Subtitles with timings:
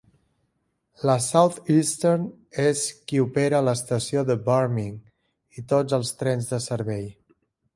[1.09, 2.23] La Southeastern
[2.65, 4.97] és qui opera l'estació de Barming
[5.61, 7.07] i tots els trens de servei.